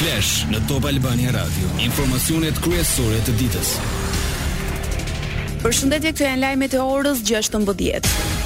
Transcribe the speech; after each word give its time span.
Flash 0.00 0.46
në 0.48 0.56
Top 0.64 0.86
Albania 0.88 1.28
Radio, 1.36 1.68
informacionet 1.84 2.56
kryesore 2.64 3.18
të 3.26 3.34
ditës. 3.42 3.74
Përshëndetje, 5.60 6.14
këtu 6.14 6.24
janë 6.30 6.40
lajmet 6.40 6.72
e 6.78 6.86
orës 6.86 7.20
16:00. 7.20 8.39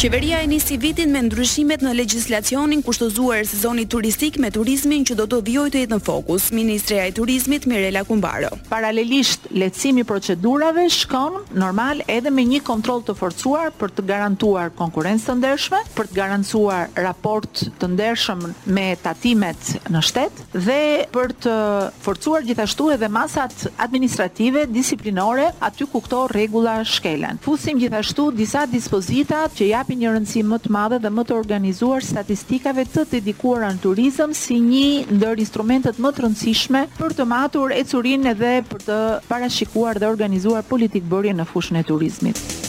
Qeveria 0.00 0.40
e 0.42 0.46
nisi 0.48 0.78
vitin 0.80 1.10
me 1.12 1.20
ndryshimet 1.26 1.82
në 1.84 1.90
legjislacionin 1.98 2.80
kushtozuar 2.86 3.42
sezonit 3.44 3.90
turistik 3.92 4.38
me 4.40 4.48
turizmin 4.50 5.02
që 5.04 5.12
do 5.18 5.26
të 5.28 5.40
vjoj 5.44 5.66
të 5.74 5.82
jetë 5.82 5.92
në 5.92 5.98
fokus, 6.06 6.46
Ministreja 6.56 7.02
e 7.10 7.12
Turizmit 7.18 7.66
Mirela 7.68 8.00
Kumbaro. 8.08 8.48
Paralelisht, 8.70 9.44
letësimi 9.52 10.06
procedurave 10.08 10.86
shkon 10.96 11.42
normal 11.62 12.00
edhe 12.06 12.32
me 12.32 12.46
një 12.48 12.62
kontrol 12.64 13.02
të 13.04 13.12
forcuar 13.18 13.74
për 13.76 13.92
të 13.98 14.06
garantuar 14.08 14.72
konkurencë 14.78 15.26
të 15.26 15.34
ndershme, 15.42 15.82
për 15.98 16.08
të 16.08 16.16
garantuar 16.16 16.88
raport 16.96 17.66
të 17.82 17.92
ndershme 17.92 18.54
me 18.72 18.86
tatimet 19.04 19.74
në 19.92 20.02
shtetë 20.08 20.48
dhe 20.64 20.78
për 21.12 21.36
të 21.44 21.58
forcuar 22.06 22.48
gjithashtu 22.48 22.88
edhe 22.96 23.12
masat 23.18 23.66
administrative, 23.76 24.64
disiplinore, 24.72 25.50
aty 25.68 25.84
ku 25.92 26.00
këto 26.08 26.24
regula 26.32 26.80
shkelen. 26.88 27.36
Fusim 27.44 27.84
gjithashtu 27.84 28.30
disa 28.40 28.64
dispozitat 28.78 29.60
që 29.60 29.68
jap 29.74 29.86
japi 29.90 30.02
një 30.02 30.10
rëndësi 30.14 30.42
më 30.46 30.56
të 30.62 30.70
madhe 30.70 30.98
dhe 31.02 31.10
më 31.10 31.22
të 31.26 31.34
organizuar 31.34 32.02
statistikave 32.06 32.84
të 32.94 33.04
dedikuara 33.14 33.72
në 33.74 33.80
turizëm 33.86 34.32
si 34.36 34.58
një 34.60 35.10
ndër 35.10 35.42
instrumentet 35.42 35.98
më 36.00 36.10
të 36.14 36.24
rëndësishme 36.26 36.82
për 37.00 37.16
të 37.18 37.24
matur 37.32 37.74
ecurinë 37.74 38.34
dhe 38.42 38.54
për 38.70 38.86
të 38.86 39.00
parashikuar 39.28 39.98
dhe 39.98 40.06
organizuar 40.12 40.62
politikë 40.70 41.10
bërje 41.16 41.34
në 41.40 41.48
fushën 41.52 41.80
e 41.80 41.84
turizmit. 41.90 42.59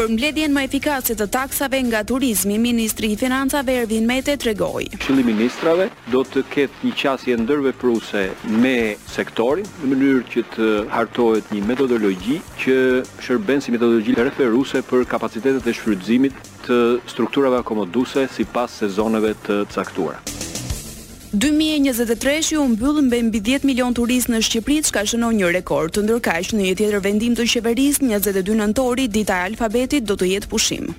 Për 0.00 0.08
mbledhjen 0.14 0.52
më 0.56 0.62
efikase 0.64 1.12
të 1.12 1.26
taksave 1.34 1.76
nga 1.90 1.98
turizmi, 2.08 2.54
ministri 2.56 3.10
i 3.12 3.16
Financave 3.20 3.74
Ervin 3.82 4.06
Mete 4.08 4.32
tregoi. 4.40 4.86
Qëllimi 4.96 5.34
i 5.34 5.38
ministrave 5.42 5.90
do 6.14 6.22
të 6.24 6.40
ketë 6.54 6.86
një 6.86 6.94
qasje 7.02 7.36
ndërvepruese 7.42 8.22
me 8.64 8.72
sektorin 9.12 9.68
në 9.82 9.90
mënyrë 9.92 10.24
që 10.32 10.46
të 10.56 10.70
hartohet 10.96 11.52
një 11.52 11.66
metodologji 11.74 12.40
që 12.64 12.80
shërben 13.28 13.60
si 13.60 13.76
metodologji 13.76 14.16
referuese 14.22 14.80
për 14.88 15.04
kapacitetet 15.12 15.68
e 15.68 15.76
shfrytëzimit 15.82 16.40
të 16.64 16.80
strukturave 17.12 17.60
akomoduese 17.60 18.24
sipas 18.38 18.80
sezoneve 18.80 19.36
të 19.44 19.64
caktuara. 19.76 20.29
2023 21.36 22.42
shi 22.42 22.56
u 22.58 22.64
mbyllën 22.68 23.06
me 23.08 23.22
mbi 23.22 23.38
10 23.40 23.62
milion 23.62 23.94
turist 23.94 24.32
në 24.32 24.40
Shqipëri, 24.48 24.80
çka 24.88 25.04
shënon 25.12 25.38
një 25.38 25.52
rekord. 25.58 26.00
Ndërkaq 26.02 26.50
në 26.58 26.66
një 26.66 26.74
tjetër 26.82 26.98
vendim 27.06 27.38
të 27.38 27.46
qeverisë, 27.54 28.02
22 28.16 28.58
nëntori, 28.64 29.06
dita 29.08 29.38
e 29.46 29.54
alfabetit 29.54 30.10
do 30.10 30.18
të 30.18 30.32
jetë 30.34 30.50
pushim. 30.50 30.90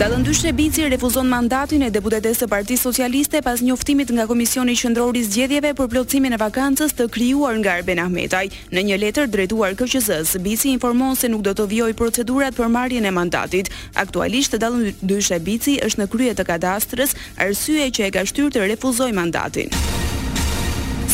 Dallëndyshe 0.00 0.54
Bici 0.56 0.86
refuzon 0.88 1.26
mandatin 1.28 1.82
e 1.84 1.90
deputetes 1.92 2.38
së 2.40 2.46
Partisë 2.48 2.86
Socialiste 2.88 3.42
pas 3.44 3.60
njoftimit 3.60 4.08
nga 4.16 4.24
Komisioni 4.26 4.72
Qendror 4.72 5.12
i 5.20 5.24
Zgjedhjeve 5.26 5.74
për 5.76 5.90
plotësimin 5.92 6.32
e 6.32 6.38
vakancës 6.40 6.96
të 6.96 7.08
krijuar 7.12 7.58
nga 7.60 7.74
Arben 7.74 8.00
Ahmetaj. 8.06 8.46
Në 8.72 8.86
një 8.88 8.98
letër 9.02 9.28
drejtuar 9.34 9.76
KQZ-s, 9.76 10.38
Bici 10.40 10.72
informon 10.72 11.18
se 11.20 11.28
nuk 11.28 11.44
do 11.44 11.52
të 11.52 11.66
vjoj 11.74 11.92
procedurat 12.00 12.56
për 12.56 12.72
marrjen 12.78 13.04
e 13.04 13.12
mandatit. 13.12 13.68
Aktualisht 14.00 14.56
Dallëndyshe 14.56 15.36
Bici 15.44 15.76
është 15.84 16.02
në 16.02 16.08
krye 16.16 16.32
të 16.40 16.48
Kadastrës, 16.48 17.12
arsye 17.36 17.90
që 17.92 18.08
e 18.08 18.14
ka 18.16 18.24
shtyrë 18.24 18.56
të 18.56 18.64
refuzojë 18.72 19.18
mandatin. 19.20 20.08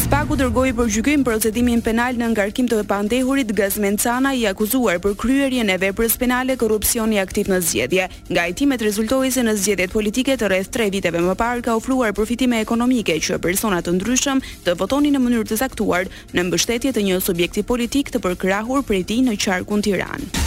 Spaku 0.07 0.37
dërgoi 0.39 0.71
për 0.79 0.91
gjykim 0.95 1.25
procedimin 1.27 1.81
penal 1.83 2.15
në 2.15 2.29
ngarkim 2.31 2.69
të 2.71 2.77
pandehurit 2.87 3.49
Gazmencana 3.59 4.31
i 4.39 4.45
akuzuar 4.47 5.01
për 5.03 5.17
kryerjen 5.19 5.73
e 5.75 5.77
veprës 5.83 6.15
penale 6.21 6.55
korrupsioni 6.61 7.19
aktiv 7.19 7.51
në 7.51 7.59
zgjedhje. 7.67 8.07
Nga 8.31 8.45
hetimet 8.53 8.85
rezultoi 8.87 9.33
se 9.35 9.43
në 9.43 9.57
zgjedhjet 9.59 9.91
politike 9.97 10.39
të 10.39 10.53
rreth 10.53 10.71
3 10.79 10.87
viteve 10.95 11.25
më 11.27 11.35
parë 11.43 11.67
ka 11.67 11.75
ofruar 11.81 12.15
përfitime 12.15 12.63
ekonomike 12.63 13.19
që 13.19 13.41
persona 13.43 13.83
të 13.83 13.97
ndryshëm 13.99 14.45
të 14.69 14.79
votonin 14.79 15.19
në 15.19 15.25
mënyrë 15.27 15.51
të 15.51 15.59
zaktuar 15.65 16.07
në 16.37 16.47
mbështetje 16.53 16.95
të 16.95 17.07
një 17.11 17.19
subjekti 17.27 17.67
politik 17.67 18.15
të 18.15 18.23
përkrahur 18.29 18.87
prej 18.87 19.03
tij 19.11 19.25
në 19.27 19.35
qarkun 19.43 19.83
Tiranë. 19.83 20.46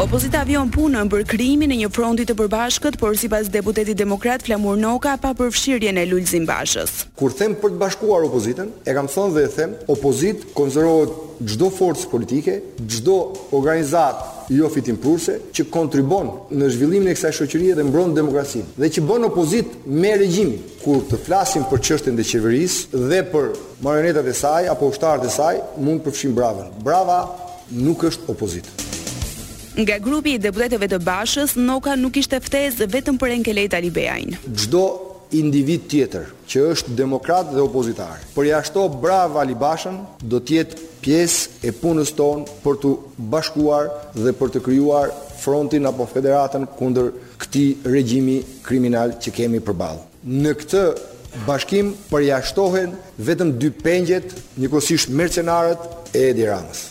Opozita 0.00 0.40
vjen 0.48 0.70
punën 0.72 1.10
për 1.12 1.26
krijimin 1.28 1.74
e 1.74 1.76
një 1.82 1.88
fronti 1.92 2.24
të 2.24 2.32
përbashkët, 2.38 2.94
por 2.96 3.18
sipas 3.20 3.50
deputetit 3.52 3.98
demokrat 4.00 4.40
Flamur 4.46 4.78
Noka 4.80 5.12
pa 5.20 5.34
përfshirjen 5.36 5.98
e 6.00 6.06
Lul 6.08 6.24
Zimbashës. 6.24 7.10
Kur 7.20 7.28
them 7.36 7.52
për 7.60 7.74
të 7.74 7.80
bashkuar 7.82 8.24
opoziten, 8.24 8.70
e 8.88 8.94
kam 8.96 9.10
thonë 9.12 9.42
e 9.44 9.50
them 9.58 9.74
opozit 9.92 10.46
konzorco 10.56 11.18
çdo 11.44 11.68
forcë 11.76 12.08
politike, 12.14 12.54
çdo 12.88 13.18
organizat 13.58 14.24
i 14.48 14.56
jo 14.56 14.70
ofit 14.72 14.88
prurse, 15.02 15.36
që 15.52 15.68
kontribon 15.74 16.32
në 16.56 16.72
zhvillimin 16.78 17.12
e 17.12 17.18
kësaj 17.18 17.36
shoqërie 17.42 17.76
dhe 17.76 17.84
mbron 17.90 18.16
demokadinë. 18.16 18.78
Dhe 18.80 18.88
që 18.96 19.04
bon 19.04 19.28
opozit 19.28 19.82
me 19.84 20.14
regjimin. 20.16 20.56
Kur 20.80 21.04
të 21.12 21.20
flasim 21.26 21.68
për 21.68 21.84
çështën 21.90 22.14
e 22.16 22.30
qeverisë 22.32 23.04
dhe 23.12 23.20
për 23.34 23.52
marionetat 23.84 24.24
e 24.24 24.40
saj 24.44 24.70
apo 24.72 24.88
ushtarët 24.94 25.28
e 25.28 25.34
saj, 25.36 25.60
mund 25.76 26.00
të 26.00 26.08
përfshin 26.08 26.32
brava. 26.32 26.70
Brava 26.88 27.20
nuk 27.88 28.08
është 28.08 28.32
opozitë. 28.32 28.86
Nga 29.76 29.98
grupi 30.02 30.32
i 30.34 30.38
deputetëve 30.42 30.88
të 30.90 30.98
Bashës, 31.06 31.52
Noka 31.54 31.92
nuk 31.96 32.16
ishte 32.18 32.40
ftesë 32.42 32.88
vetëm 32.90 33.18
për 33.22 33.36
Enkelejt 33.36 33.74
Ali 33.78 33.90
Çdo 34.56 35.28
individ 35.30 35.84
tjetër 35.86 36.24
që 36.50 36.60
është 36.72 36.94
demokrat 36.98 37.52
dhe 37.54 37.60
opozitar, 37.62 38.18
por 38.34 38.44
ja 38.48 38.58
shto 38.66 38.88
bravo 38.88 39.38
Ali 39.38 39.54
Bashën, 39.54 39.94
do 40.26 40.40
të 40.42 40.54
jetë 40.56 40.88
pjesë 41.04 41.50
e 41.62 41.70
punës 41.70 42.10
tonë 42.18 42.48
për 42.64 42.80
të 42.82 42.90
bashkuar 43.30 43.86
dhe 44.18 44.32
për 44.40 44.48
të 44.56 44.62
krijuar 44.66 45.12
frontin 45.44 45.86
apo 45.86 46.02
federatën 46.10 46.66
kundër 46.78 47.12
këtij 47.44 47.76
regjimi 47.86 48.40
kriminal 48.66 49.14
që 49.22 49.30
kemi 49.38 49.62
përballë. 49.62 50.02
Në 50.26 50.56
këtë 50.64 50.84
bashkim 51.46 51.94
përjashtohen 52.10 52.98
vetëm 53.22 53.54
dy 53.62 53.70
pengjet, 53.86 54.34
njëkohësisht 54.58 55.14
mercenarët 55.14 55.86
e 56.10 56.26
Edi 56.32 56.50
Ramës. 56.50 56.88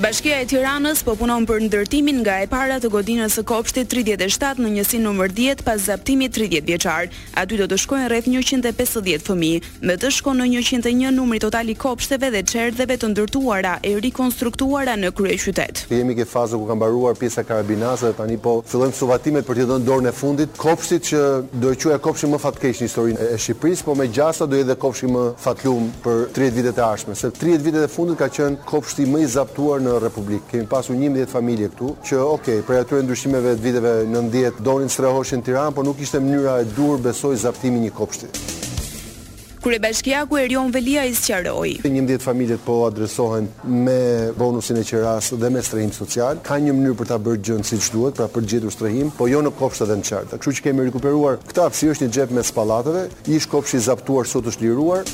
Bashkia 0.00 0.38
e 0.40 0.46
Tiranës 0.48 1.02
po 1.04 1.12
punon 1.20 1.44
për 1.44 1.58
ndërtimin 1.66 2.22
nga 2.22 2.38
e 2.40 2.46
para 2.48 2.78
të 2.80 2.88
godinës 2.94 3.34
së 3.36 3.42
kopshtit 3.50 3.88
37 3.92 4.62
në 4.64 4.68
njësi 4.78 5.00
numër 5.02 5.32
10 5.36 5.60
pas 5.66 5.76
zaptimit 5.90 6.32
30 6.32 6.64
vjeçar. 6.70 7.10
Aty 7.36 7.58
do 7.60 7.66
të 7.68 7.76
shkojnë 7.82 8.06
rreth 8.08 8.30
150 8.32 9.20
fëmijë. 9.26 9.58
Me 9.84 9.96
të 10.00 10.08
shkon 10.16 10.40
në 10.40 10.46
101 10.62 11.12
numri 11.12 11.40
total 11.44 11.68
i 11.68 11.74
kopshteve 11.82 12.30
dhe 12.32 12.40
çerdheve 12.48 12.96
të 13.02 13.10
ndërtuara 13.12 13.74
e 13.84 13.90
rikonstruktuara 14.06 14.94
në 15.02 15.10
kryeqytet. 15.18 15.82
Jemi 15.92 16.16
ke 16.16 16.24
fazën 16.32 16.56
ku 16.62 16.70
ka 16.70 16.78
mbaruar 16.80 17.20
pjesa 17.20 17.44
karabinase 17.44 18.08
dhe 18.08 18.16
tani 18.22 18.38
po 18.40 18.56
fillojnë 18.72 18.96
suvatimet 19.02 19.48
për 19.50 19.60
të 19.60 19.68
dhënë 19.74 19.88
dorën 19.90 20.08
e 20.08 20.14
fundit 20.22 20.56
kopshtit 20.64 21.10
që 21.10 21.22
do 21.60 21.74
të 21.76 21.82
quajë 21.90 22.00
kopshti 22.08 22.32
më 22.32 22.40
fatkeq 22.46 22.80
në 22.80 22.88
historinë 22.90 23.28
e 23.34 23.36
Shqipërisë, 23.44 23.84
por 23.84 24.00
me 24.00 24.08
gjasa 24.16 24.48
do 24.48 24.56
i 24.56 24.64
dhe 24.64 24.80
kopshti 24.80 25.12
më 25.12 25.28
fatlum 25.44 25.92
për 26.08 26.24
30 26.42 26.56
vitet 26.62 26.80
e 26.80 26.86
ardhme, 26.88 27.20
sepse 27.24 27.44
30 27.44 27.68
vitet 27.68 27.84
e 27.84 27.92
fundit 28.00 28.18
ka 28.24 28.32
qenë 28.40 28.64
kopshti 28.72 29.08
më 29.12 29.24
i 29.26 29.30
zaptuar 29.36 29.88
në 29.90 29.98
Republikë. 30.06 30.48
Kemi 30.52 30.68
pasur 30.70 30.96
11 30.96 31.30
familje 31.30 31.70
këtu 31.74 31.92
që, 32.10 32.20
okay, 32.36 32.60
prej 32.66 32.84
atyre 32.84 33.02
ndryshimeve 33.06 33.56
të 33.58 33.64
viteve 33.66 33.94
90 34.10 34.62
donin 34.66 34.92
strehoshin 34.92 35.42
në 35.42 35.48
Tiranë, 35.50 35.76
por 35.78 35.86
nuk 35.88 36.00
ishte 36.04 36.22
mënyra 36.22 36.58
e 36.64 36.68
dur 36.76 37.00
besoj 37.04 37.36
zaptimi 37.44 37.82
një 37.88 37.94
kopshti. 37.98 38.30
Kure 39.60 39.76
bashkja, 39.76 40.22
ku 40.24 40.38
e 40.40 40.46
rion 40.48 40.70
velia 40.72 41.02
i 41.04 41.10
sqaroj. 41.12 41.74
Një 41.84 42.04
mdjetë 42.06 42.24
familjet 42.24 42.62
po 42.64 42.78
adresohen 42.86 43.50
me 43.68 44.30
bonusin 44.40 44.78
e 44.80 44.84
qeras 44.88 45.34
dhe 45.36 45.50
me 45.52 45.60
strehim 45.62 45.92
social. 45.92 46.40
Ka 46.46 46.56
një 46.56 46.72
mënyrë 46.78 46.96
për 47.02 47.10
ta 47.10 47.18
bërë 47.20 47.42
gjënë 47.48 47.68
si 47.68 47.76
që 47.76 47.92
duhet, 47.92 48.16
pra 48.22 48.30
për 48.32 48.46
gjithu 48.54 48.72
strehim, 48.72 49.12
po 49.18 49.28
jo 49.28 49.42
në 49.44 49.52
kopshtë 49.60 49.90
dhe 49.90 49.98
në 50.00 50.08
qartë. 50.08 50.40
Kështu 50.40 50.56
që 50.56 50.64
kemi 50.70 50.88
rikuperuar 50.88 51.36
këta 51.50 51.68
apsi 51.68 51.92
është 51.92 52.08
një 52.08 52.16
gjep 52.16 52.32
me 52.38 52.46
spalatëve, 52.48 53.04
ish 53.36 53.50
kopshtë 53.52 53.82
i 53.82 53.86
zaptuar 53.90 54.32
sot 54.32 54.48
është 54.48 54.64
liruar. 54.64 55.04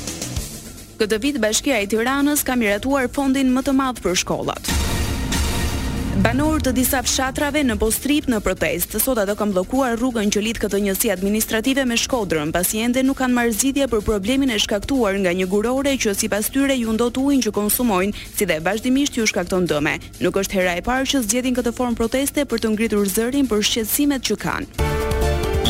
Këtë 0.97 1.17
vit 1.21 1.35
Bashkia 1.37 1.77
e 1.77 1.85
Tiranës 1.85 2.41
ka 2.45 2.55
miratuar 2.57 3.05
fondin 3.13 3.51
më 3.53 3.61
të 3.67 3.73
madh 3.77 3.99
për 4.01 4.15
shkollat. 4.23 4.69
Banorët 6.23 6.63
të 6.65 6.71
disa 6.73 7.03
fshatrave 7.05 7.61
në 7.61 7.75
Postrip 7.79 8.25
në 8.29 8.39
protest, 8.41 8.95
sot 9.03 9.19
ato 9.21 9.35
kanë 9.37 9.53
bllokuar 9.53 9.93
rrugën 9.99 10.31
që 10.33 10.41
lidh 10.47 10.61
këtë 10.63 10.79
njësi 10.87 11.11
administrative 11.13 11.83
me 11.85 11.99
Shkodrën, 12.01 12.49
pasi 12.55 12.81
ende 12.81 13.03
nuk 13.05 13.19
kanë 13.21 13.35
marrë 13.37 13.53
zgjidhje 13.59 13.85
për 13.91 14.01
problemin 14.07 14.55
e 14.55 14.57
shkaktuar 14.63 15.19
nga 15.21 15.35
një 15.37 15.45
gurore 15.53 15.93
që 16.01 16.15
sipas 16.17 16.49
tyre 16.49 16.79
ju 16.81 16.97
ndot 16.97 17.21
ujin 17.21 17.45
që 17.45 17.53
konsumojnë, 17.59 18.17
si 18.33 18.49
dhe 18.49 18.57
vazhdimisht 18.65 19.21
ju 19.21 19.27
shkakton 19.29 19.69
dëme. 19.69 19.93
Nuk 20.25 20.41
është 20.41 20.57
hera 20.57 20.73
e 20.81 20.85
parë 20.89 21.05
që 21.13 21.21
zgjedhin 21.27 21.59
këtë 21.61 21.75
formë 21.77 22.01
proteste 22.01 22.47
për 22.49 22.65
të 22.65 22.73
ngritur 22.73 23.05
zërin 23.13 23.47
për 23.53 23.63
shqetësimet 23.69 24.25
që 24.31 24.41
kanë. 24.47 24.91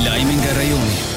Lajmi 0.07 0.39
nga 0.41 0.55
rajoni. 0.61 1.15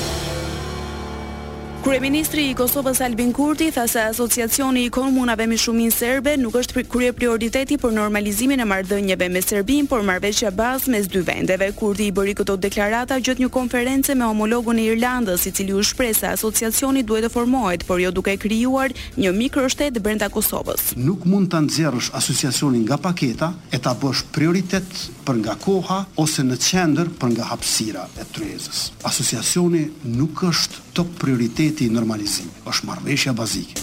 Kryeministri 1.80 2.42
i 2.50 2.54
Kosovës 2.54 2.98
Albin 3.00 3.30
Kurti 3.32 3.70
tha 3.72 3.86
se 3.88 4.02
Asociacioni 4.04 4.82
i 4.84 4.88
Komunave 4.92 5.46
me 5.48 5.56
shumin 5.56 5.88
Serbe 5.90 6.34
nuk 6.36 6.58
është 6.60 6.82
krye 6.84 7.14
prioriteti 7.16 7.78
për 7.80 7.94
normalizimin 7.96 8.60
e 8.60 8.66
marrëdhënieve 8.68 9.28
me 9.32 9.40
Serbinë, 9.40 9.86
por 9.88 10.04
marrëveshja 10.04 10.50
bazë 10.58 10.92
mes 10.92 11.08
dy 11.08 11.22
vendeve. 11.24 11.70
Kurti 11.78 12.10
i 12.10 12.12
bëri 12.12 12.34
këto 12.36 12.58
deklarata 12.60 13.16
gjatë 13.24 13.46
një 13.46 13.48
konference 13.54 14.12
me 14.12 14.28
homologun 14.28 14.76
e 14.82 14.84
Irlandës, 14.92 15.46
i 15.48 15.54
cili 15.56 15.72
u 15.72 15.80
shpreh 15.80 16.12
se 16.18 16.28
Asociacioni 16.34 17.00
duhet 17.02 17.24
të 17.30 17.30
formohet, 17.32 17.86
por 17.88 18.02
jo 18.04 18.12
duke 18.12 18.36
krijuar 18.42 18.92
një 19.16 19.32
mikroshtet 19.40 19.96
brenda 20.04 20.28
Kosovës. 20.28 20.90
Nuk 21.00 21.24
mund 21.24 21.48
ta 21.54 21.62
nxjerrësh 21.64 22.12
Asociacionin 22.20 22.84
nga 22.90 22.98
paketa 23.00 23.54
e 23.72 23.80
ta 23.80 23.94
bësh 23.96 24.26
prioritet 24.36 25.06
për 25.24 25.40
nga 25.46 25.56
koha 25.64 26.02
ose 26.20 26.44
në 26.44 26.60
qendër 26.60 27.08
për 27.16 27.34
nga 27.38 27.48
hapësira 27.54 28.04
e 28.20 28.28
Trezës. 28.36 28.90
Asociacioni 29.06 29.86
nuk 30.20 30.44
është 30.50 30.88
top 31.00 31.12
prioritet 31.22 31.69
ti 31.76 31.90
normalizim, 31.90 32.48
është 32.66 32.86
marrëveshja 32.90 33.32
bazike. 33.36 33.78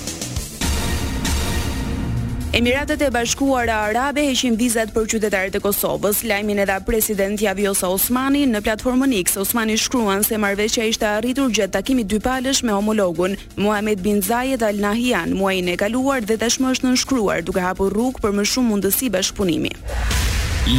Emiratet 2.58 3.02
e 3.06 3.10
Bashkuara 3.14 3.76
Arabe 3.90 4.24
heqin 4.26 4.56
vizat 4.58 4.90
për 4.96 5.04
qytetarët 5.12 5.58
e 5.60 5.60
Kosovës, 5.62 6.24
lajmin 6.26 6.58
e 6.64 6.66
dha 6.66 6.78
president 6.88 7.38
Javios 7.44 7.84
Osmani 7.86 8.46
në 8.50 8.62
platformën 8.66 9.14
X. 9.20 9.36
Osmani 9.44 9.76
shkruan 9.78 10.26
se 10.26 10.40
marrëveshja 10.42 10.88
ishte 10.90 11.06
arritur 11.12 11.52
gjatë 11.54 11.76
takimit 11.76 12.10
dypalësh 12.14 12.64
me 12.66 12.74
homologun 12.74 13.38
Mohamed 13.58 14.02
bin 14.02 14.24
Zayed 14.26 14.64
Al 14.66 14.80
Nahyan 14.82 15.36
muajin 15.38 15.70
e 15.76 15.78
kaluar 15.78 16.26
dhe 16.26 16.40
tashmë 16.42 16.72
është 16.74 16.90
nënshkruar 16.90 17.46
duke 17.46 17.62
hapur 17.68 17.94
rrugë 17.94 18.26
për 18.26 18.36
më 18.40 18.48
shumë 18.56 18.74
mundësi 18.74 19.12
bashkëpunimi. 19.20 19.76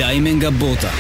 Lajme 0.01 0.35
nga 0.41 0.51
Bota. 0.51 0.95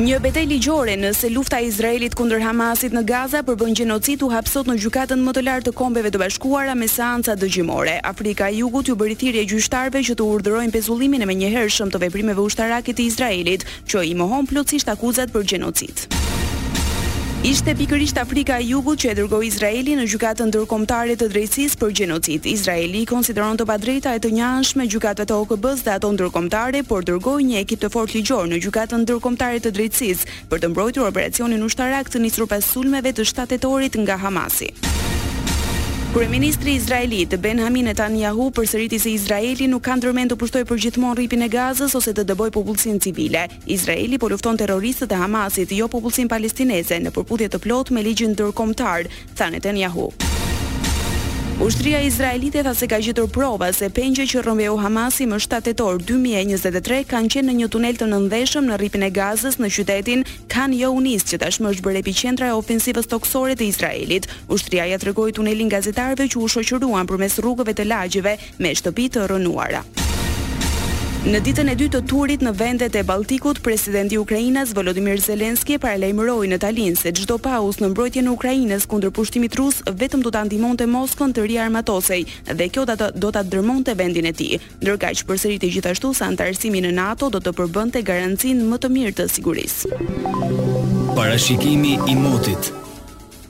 Një 0.00 0.16
betej 0.24 0.46
ligjore 0.48 0.94
nëse 0.96 1.28
lufta 1.28 1.58
e 1.60 1.66
Izraelit 1.68 2.14
kundër 2.16 2.40
Hamasit 2.40 2.94
në 2.96 3.02
Gaza 3.04 3.42
përbën 3.44 3.74
gjenocid 3.76 4.22
u 4.24 4.30
hap 4.32 4.48
sot 4.48 4.70
në 4.70 4.78
gjykatën 4.80 5.20
më 5.26 5.34
të 5.36 5.42
lartë 5.44 5.66
të 5.68 5.74
Kombeve 5.76 6.08
të 6.14 6.22
Bashkuara 6.22 6.72
me 6.72 6.88
seanca 6.88 7.34
dëgjimore. 7.36 7.98
Afrika 8.12 8.48
e 8.48 8.56
Jugut 8.62 8.88
ju 8.88 8.96
bëri 8.96 9.18
thirrje 9.22 9.44
gjyqtarëve 9.52 10.00
që 10.08 10.16
të 10.16 10.30
urdhërojnë 10.38 10.72
pezullimin 10.78 11.20
e 11.20 11.28
menjëhershëm 11.28 11.92
të 11.92 12.00
veprimeve 12.06 12.40
ushtarake 12.48 12.96
të 12.96 13.06
Izraelit, 13.12 13.68
që 13.84 14.08
i 14.14 14.16
mohon 14.16 14.48
plotësisht 14.48 14.88
akuzat 14.96 15.36
për 15.36 15.50
gjenocid. 15.52 16.08
Ishte 17.42 17.72
pikërisht 17.74 18.18
Afrika 18.20 18.58
e 18.60 18.66
Jugut 18.68 19.00
që 19.00 19.14
e 19.14 19.16
dërgoi 19.16 19.46
Izraelin 19.48 20.02
në 20.02 20.04
gjykatën 20.12 20.50
ndërkombëtare 20.52 21.14
të 21.16 21.28
drejtësisë 21.32 21.78
për 21.80 21.94
gjenocid. 22.00 22.44
Izraeli 22.46 23.00
i 23.00 23.08
konsideron 23.08 23.56
të 23.56 23.64
padrejta 23.70 24.12
e 24.12 24.20
të 24.20 24.34
njëanshme 24.36 24.84
gjykatat 24.92 25.32
e 25.32 25.38
OKB-s 25.40 25.86
dhe 25.86 25.94
ato 25.94 26.12
ndërkombëtare, 26.18 26.82
por 26.84 27.08
dërgoi 27.08 27.48
një 27.48 27.62
ekip 27.64 27.80
të 27.86 27.90
fortë 27.96 28.18
ligjor 28.20 28.44
në 28.52 28.60
gjykatën 28.66 29.06
ndërkombëtare 29.08 29.62
të 29.64 29.72
drejtësisë 29.72 30.34
për 30.52 30.60
të 30.66 30.70
mbrojtur 30.74 31.08
operacionin 31.08 31.64
ushtarak 31.64 32.12
të 32.12 32.20
nisur 32.28 32.44
pas 32.52 32.60
sulmeve 32.76 33.16
të 33.16 33.24
shtatëtorit 33.32 33.96
nga 34.04 34.20
Hamasi. 34.20 34.74
Kryeministri 36.14 36.74
Izraelit 36.74 37.36
Benjamin 37.40 37.84
Netanyahu 37.86 38.48
përsëriti 38.56 38.98
se 38.98 39.12
Izraeli 39.14 39.68
nuk 39.70 39.84
ka 39.86 39.94
ndërmend 40.00 40.34
të 40.34 40.38
pushtojë 40.40 40.66
përgjithmonë 40.66 41.18
rripin 41.20 41.46
e 41.46 41.48
Gazës 41.52 41.94
ose 42.00 42.10
të 42.18 42.24
dëbojë 42.32 42.54
popullsinë 42.56 42.98
civile. 43.04 43.44
Izraeli 43.70 44.18
po 44.18 44.32
lufton 44.34 44.58
terroristët 44.58 45.14
e 45.14 45.20
Hamasit, 45.22 45.76
jo 45.78 45.86
popullsinë 45.94 46.34
palestineze, 46.34 46.98
në 47.06 47.14
përputhje 47.14 47.52
të 47.54 47.62
plotë 47.62 47.94
me 47.94 48.02
ligjin 48.08 48.34
ndërkombëtar, 48.34 49.06
thanë 49.38 49.60
Netanyahu. 49.60 50.10
Ushtria 51.64 52.00
izraelite 52.00 52.62
tha 52.62 52.74
se 52.74 52.86
ka 52.88 52.96
gjetur 53.04 53.26
prova 53.28 53.66
se 53.76 53.90
pengjë 53.92 54.24
që 54.30 54.40
rrëmbeu 54.46 54.78
Hamasi 54.80 55.26
më 55.28 55.36
7 55.44 55.58
tetor 55.66 55.98
2023 56.08 57.02
kanë 57.10 57.28
qenë 57.34 57.50
në 57.50 57.56
një 57.58 57.68
tunel 57.74 57.98
të 58.00 58.08
nëndeshëm 58.14 58.64
në 58.70 58.78
rripin 58.80 59.04
e 59.04 59.12
Gazës 59.20 59.60
në 59.60 59.68
qytetin 59.76 60.24
Khan 60.48 60.72
Younis, 60.72 61.28
që 61.28 61.42
tashmë 61.44 61.74
është 61.74 61.84
bërë 61.84 62.00
epiqendra 62.00 62.48
e 62.48 62.56
ofensivës 62.62 63.12
toksore 63.12 63.58
të 63.60 63.68
Izraelit. 63.74 64.30
Ushtria 64.48 64.88
ja 64.88 64.96
tregoi 65.04 65.34
tunelin 65.36 65.68
gazetarëve 65.72 66.30
që 66.32 66.40
u 66.40 66.48
shoqëruan 66.56 67.04
përmes 67.12 67.36
rrugëve 67.44 67.76
të 67.76 67.90
lagjeve 67.92 68.38
me 68.56 68.72
shtëpi 68.80 69.10
të 69.18 69.28
rënuara. 69.28 69.84
Në 71.20 71.42
ditën 71.44 71.68
e 71.68 71.74
dytë 71.76 71.98
të 72.00 72.08
turit 72.08 72.40
në 72.42 72.50
vendet 72.56 72.94
e 72.96 73.00
Baltikut, 73.04 73.58
presidenti 73.60 74.14
i 74.16 74.18
Ukrainës 74.18 74.70
Volodymyr 74.74 75.20
Zelenskyy 75.20 75.76
paralajmëroi 75.82 76.48
në 76.48 76.56
talin 76.62 76.96
se 76.96 77.12
çdo 77.12 77.36
paus 77.38 77.76
në 77.82 77.90
mbrojtjen 77.92 78.24
e 78.24 78.32
Ukrainës 78.32 78.86
kundër 78.88 79.12
pushtimit 79.12 79.52
rus 79.60 79.82
vetëm 79.84 80.24
do 80.24 80.32
ta 80.32 80.40
ndihmonte 80.48 80.88
Moskën 80.88 81.36
të 81.36 81.44
armatosej 81.66 82.22
dhe 82.56 82.68
kjo 82.72 82.86
do 82.88 83.30
ta 83.36 83.42
të 83.44 83.94
vendin 84.00 84.30
e 84.32 84.32
tij, 84.32 84.58
ndërkaq 84.80 85.26
përsëriti 85.28 85.70
gjithashtu 85.76 86.14
se 86.16 86.24
antarësimi 86.24 86.80
në 86.88 86.94
NATO 86.96 87.28
do 87.28 87.36
të 87.38 87.52
përbënte 87.52 88.00
garancin 88.02 88.64
më 88.70 88.78
të 88.80 88.88
mirë 88.88 89.16
të 89.20 89.28
sigurisë. 89.34 89.92
Parashikimi 91.20 91.98
i 92.08 92.16
Motit 92.16 92.72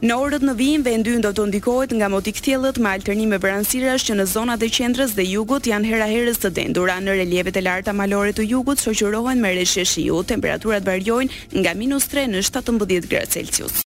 Në 0.00 0.14
orët 0.17 0.44
në 0.49 0.52
vijim, 0.56 0.81
vendi 0.87 1.12
do 1.20 1.29
të 1.37 1.44
ndikohet 1.50 1.91
nga 1.93 2.06
motik 2.08 2.38
tjelët 2.41 2.79
me 2.81 2.88
alternime 2.97 3.37
brancirash 3.43 4.06
që 4.08 4.17
në 4.20 4.25
zonat 4.32 4.62
e 4.64 4.70
qendrës 4.73 5.12
dhe 5.19 5.26
jugut 5.29 5.69
janë 5.69 5.91
hera 5.91 6.06
herës 6.08 6.41
të 6.41 6.52
dendura. 6.56 6.97
Në 7.05 7.19
relievet 7.20 7.61
e 7.61 7.64
larta 7.67 7.93
malore 7.93 8.32
të 8.32 8.49
jugut 8.49 8.81
shoqërohen 8.81 9.44
me 9.44 9.52
rreshje 9.58 9.85
shiu. 9.93 10.23
Temperaturat 10.32 10.88
variojnë 10.88 11.61
nga 11.61 11.76
-3 11.85 12.29
në 12.32 12.41
17 12.49 13.11
gradë 13.12 13.32
Celsius. 13.37 13.76